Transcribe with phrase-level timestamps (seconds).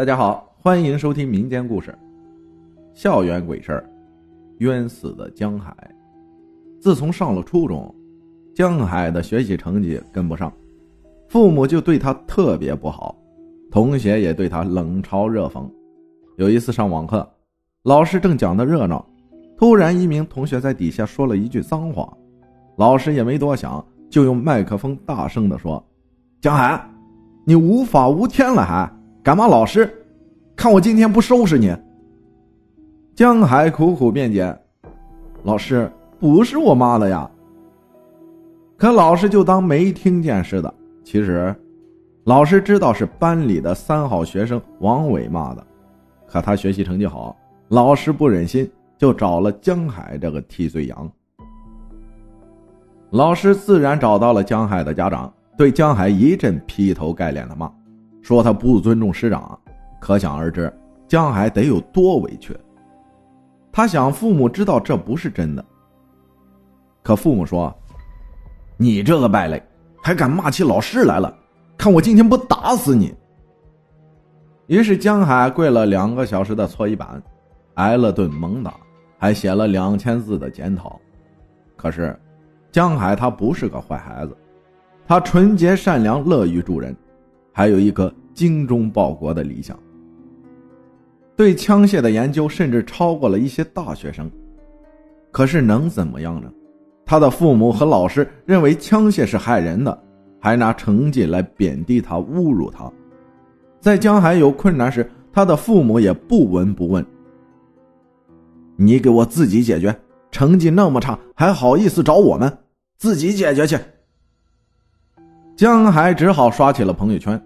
[0.00, 1.94] 大家好，欢迎收听民间故事。
[2.94, 3.86] 校园鬼事，
[4.56, 5.76] 冤死的江海。
[6.80, 7.94] 自从上了初中，
[8.54, 10.50] 江海的学习成绩跟不上，
[11.28, 13.14] 父母就对他特别不好，
[13.70, 15.68] 同学也对他冷嘲热讽。
[16.38, 17.30] 有一次上网课，
[17.82, 19.06] 老师正讲的热闹，
[19.54, 22.10] 突然一名同学在底下说了一句脏话，
[22.76, 25.84] 老师也没多想，就用麦克风大声的说
[26.40, 26.90] ：“江海，
[27.44, 28.90] 你无法无天了还？”
[29.22, 29.88] 敢骂老师？
[30.56, 31.74] 看我今天不收拾你！
[33.14, 34.58] 江海苦苦辩解
[35.44, 37.30] ：“老师，不是我骂的呀。”
[38.78, 40.72] 可老师就当没听见似的。
[41.04, 41.54] 其实，
[42.24, 45.66] 老师知道是班里的三好学生王伟骂的。
[46.26, 47.36] 可他学习成绩好，
[47.68, 51.12] 老师不忍心，就找了江海这个替罪羊。
[53.10, 57.70] 老师自然找到了江海的家长，对江海一阵劈头盖脸的骂。
[58.22, 59.58] 说他不尊重师长，
[60.00, 60.72] 可想而知，
[61.08, 62.56] 江海得有多委屈。
[63.72, 65.64] 他想父母知道这不是真的，
[67.02, 67.74] 可父母说
[68.76, 69.62] ：“你这个败类，
[70.02, 71.34] 还敢骂起老师来了？
[71.78, 73.14] 看我今天不打死你！”
[74.66, 77.22] 于是江海跪了两个小时的搓衣板，
[77.74, 78.74] 挨了顿猛打，
[79.18, 81.00] 还写了两千字的检讨。
[81.76, 82.16] 可是，
[82.70, 84.36] 江海他不是个坏孩子，
[85.06, 86.94] 他纯洁善良，乐于助人。
[87.52, 89.78] 还有一个精忠报国的理想，
[91.36, 94.30] 对枪械的研究甚至超过了一些大学生。
[95.30, 96.50] 可是能怎么样呢？
[97.04, 100.02] 他的父母和老师认为枪械是害人的，
[100.40, 102.90] 还拿成绩来贬低他、侮辱他。
[103.78, 107.04] 在江海有困难时，他的父母也不闻不问。
[108.74, 109.94] 你给我自己解决，
[110.30, 112.50] 成绩那么差，还好意思找我们？
[112.96, 113.78] 自己解决去。
[115.54, 117.38] 江海只好刷起了朋友圈。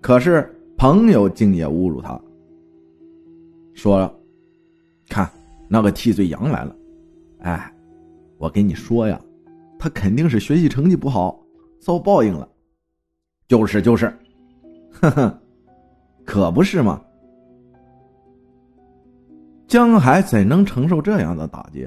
[0.00, 2.20] 可是朋友竟也侮辱他，
[3.74, 4.12] 说
[5.08, 5.28] ：“看
[5.68, 6.76] 那个替罪羊来了，
[7.40, 7.72] 哎，
[8.38, 9.20] 我跟你说呀，
[9.78, 11.38] 他肯定是学习成绩不好，
[11.80, 12.48] 遭报应了。
[13.48, 14.12] 就是就是，
[14.92, 15.40] 呵呵，
[16.24, 17.00] 可不是吗？”
[19.66, 21.86] 江海怎能承受这样的打击？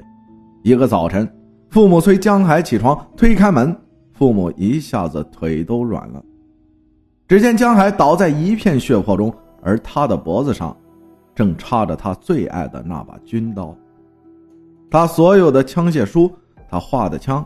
[0.62, 1.28] 一个早晨，
[1.68, 3.76] 父母催江海起床，推开门，
[4.12, 6.24] 父母一下子腿都软了。
[7.32, 10.76] 只见江海倒在一片血泊中，而他的脖子上，
[11.34, 13.74] 正插着他最爱的那把军刀。
[14.90, 16.30] 他所有的枪械书，
[16.68, 17.42] 他画的枪，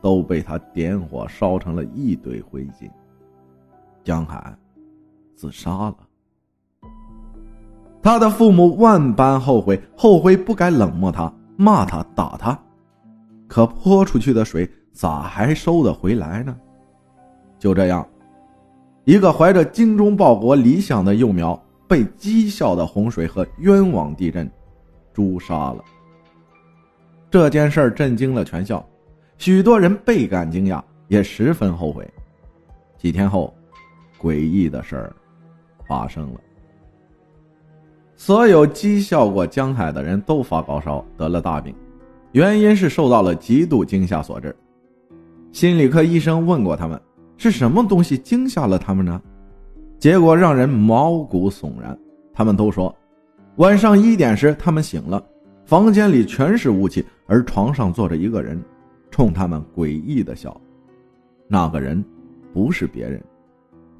[0.00, 2.90] 都被他点火烧成了一堆灰烬。
[4.02, 4.52] 江海
[5.36, 5.96] 自杀了。
[8.02, 12.60] 他的父母万般后悔，后悔不该冷漠他、骂他、打他，
[13.46, 16.56] 可泼出去的水咋还收得回来呢？
[17.60, 18.04] 就这样。
[19.04, 24.48] 一个怀着精忠报国理想的幼苗，被讥笑的洪水和冤枉地震
[25.12, 25.84] 诛杀了。
[27.30, 28.86] 这件事震惊了全校，
[29.38, 32.08] 许多人倍感惊讶，也十分后悔。
[32.98, 33.52] 几天后，
[34.20, 35.16] 诡异的事儿
[35.88, 36.40] 发生了。
[38.16, 41.74] 所有讥笑过江海的人都发高烧，得了大病，
[42.32, 44.54] 原因是受到了极度惊吓所致。
[45.52, 47.00] 心理科医生问过他们。
[47.40, 49.18] 是什么东西惊吓了他们呢？
[49.98, 51.98] 结果让人毛骨悚然。
[52.34, 52.94] 他们都说，
[53.56, 55.24] 晚上一点时，他们醒了，
[55.64, 58.62] 房间里全是雾气，而床上坐着一个人，
[59.10, 60.54] 冲他们诡异的笑。
[61.48, 62.04] 那个人
[62.52, 63.18] 不是别人，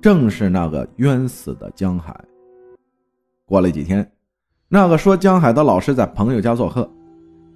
[0.02, 2.14] 正是那个冤死的江海。
[3.46, 4.06] 过了几天，
[4.68, 6.86] 那个说江海的老师在朋友家做客，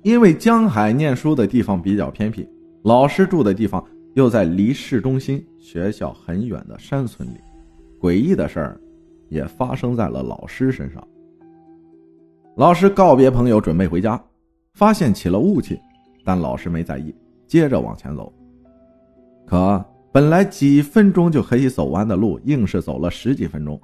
[0.02, 2.48] 因为江海念书的地方比较偏僻，
[2.82, 3.84] 老师住的地方。
[4.14, 7.40] 又在离市中心学校很远的山村里，
[8.00, 8.80] 诡异的事儿
[9.28, 11.06] 也发生在了老师身上。
[12.56, 14.22] 老师告别朋友，准备回家，
[14.74, 15.78] 发现起了雾气，
[16.24, 17.12] 但老师没在意，
[17.48, 18.32] 接着往前走。
[19.44, 23.78] 可本来几分钟就可以走完的路，硬是走了十几分钟。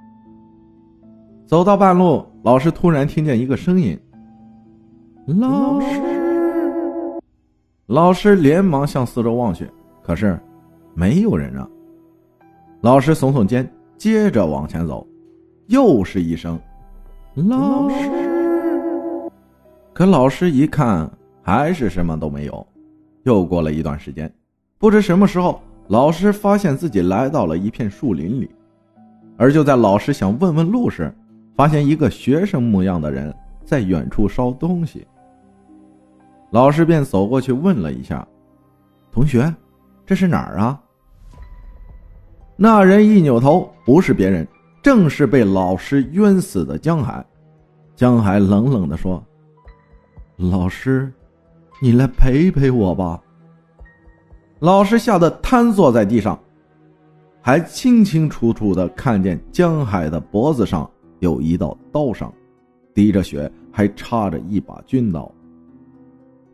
[1.45, 3.99] 走到半路，老师突然听见一个声音
[5.27, 6.01] ：“老师！”
[7.87, 9.69] 老师连忙向四周望去。
[10.03, 10.39] 可是，
[10.93, 11.67] 没有人啊。
[12.81, 15.05] 老师耸耸肩，接着往前走，
[15.67, 16.59] 又是一声
[17.35, 19.29] “老师”。
[19.93, 21.09] 可老师一看，
[21.43, 22.67] 还是什么都没有。
[23.23, 24.33] 又过了一段时间，
[24.79, 28.49] 不知什么时候，老师发现自己来到了一片树林里。
[29.37, 31.13] 而就在老师想问问路时，
[31.55, 33.31] 发现一个学生模样的人
[33.63, 35.05] 在远处烧东西。
[36.49, 38.27] 老师便走过去问了一下
[39.11, 39.53] ：“同学。”
[40.11, 40.77] 这是哪儿啊？
[42.57, 44.45] 那人一扭头，不是别人，
[44.83, 47.25] 正是被老师冤死的江海。
[47.95, 49.23] 江海冷冷的说
[50.35, 51.09] ：“老师，
[51.81, 53.21] 你来陪陪我吧。”
[54.59, 56.37] 老师吓得瘫坐在地上，
[57.41, 62.29] 还清清楚楚的看见江海的脖子上有一道刀伤，
[62.93, 65.31] 滴着血，还插着一把军刀。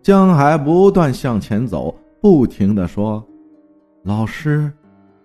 [0.03, 3.25] 江海不断向前走，不停的说
[4.07, 4.71] ：“老师，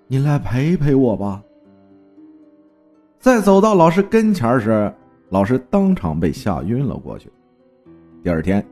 [0.08, 1.40] 你来陪陪我吧。”
[3.20, 4.92] 在走到老师跟前时，
[5.28, 7.30] 老师当场被吓晕了过去。
[8.24, 8.66] 第二天，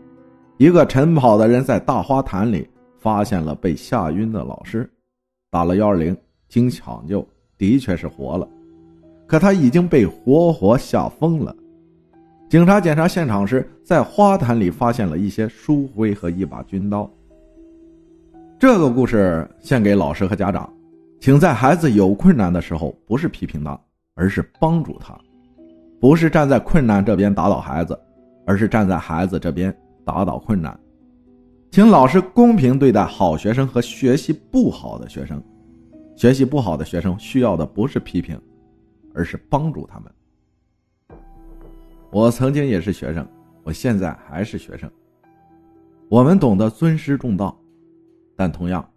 [0.56, 2.68] 一个晨跑的人在大花坛里
[2.98, 4.90] 发现了被吓晕的老师，
[5.48, 6.16] 打了幺二零，
[6.48, 7.24] 经抢救，
[7.56, 8.48] 的确是活了，
[9.28, 11.54] 可他已经被活活吓疯了。
[12.48, 17.08] 警察检查现场时，在花坛里发现了一些书灰和一把军刀。
[18.60, 20.70] 这个故事献给老师和家长，
[21.18, 23.80] 请在孩子有困难的时候，不是批评他，
[24.14, 25.18] 而是帮助他；
[25.98, 27.98] 不是站在困难这边打倒孩子，
[28.46, 29.74] 而是站在孩子这边
[30.04, 30.78] 打倒困难。
[31.70, 35.42] 请老师公平对待好学生和学习不好的学生。
[36.14, 38.38] 学习不好的学生需要的不是批评，
[39.14, 41.18] 而是帮助他们。
[42.10, 43.26] 我曾经也是学生，
[43.62, 44.90] 我现在还是学生。
[46.10, 47.58] 我们懂得尊师重道，
[48.40, 48.90] 但同样，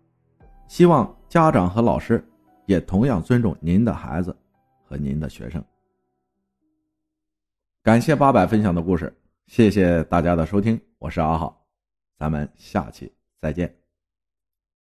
[0.70, 2.26] 希望家长和老师
[2.66, 4.34] 也同样尊重您的孩子
[4.86, 5.62] 和您的学生。
[7.84, 9.14] 感谢八百分享的故事，
[9.48, 11.62] 谢谢大家的收听，我是阿浩，
[12.18, 13.83] 咱们下期再见。